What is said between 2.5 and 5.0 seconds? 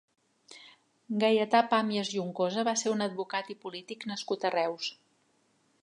va ser un advocat i polític nascut a Reus.